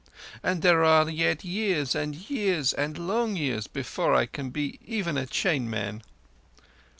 [0.41, 5.15] And there are yet years and years and long years before I can be even
[5.15, 6.01] a chain man."